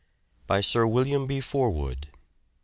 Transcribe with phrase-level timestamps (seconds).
[0.47, 1.39] BY SIR WILLIAM B.
[1.39, 2.09] FORWOOD D.